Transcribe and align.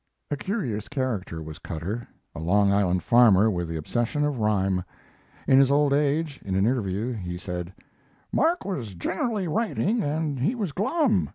A 0.31 0.35
curious 0.35 0.87
character 0.87 1.43
was 1.43 1.59
Cutter 1.59 2.07
a 2.33 2.39
Long 2.39 2.73
Island 2.73 3.03
farmer 3.03 3.51
with 3.51 3.67
the 3.67 3.75
obsession 3.75 4.25
of 4.25 4.39
rhyme. 4.39 4.83
In 5.45 5.59
his 5.59 5.69
old 5.69 5.93
age, 5.93 6.41
in 6.43 6.55
an 6.55 6.65
interview, 6.65 7.11
he 7.13 7.37
said: 7.37 7.71
"Mark 8.31 8.65
was 8.65 8.95
generally 8.95 9.47
writing 9.47 10.01
and 10.01 10.39
he 10.39 10.55
was 10.55 10.71
glum. 10.71 11.29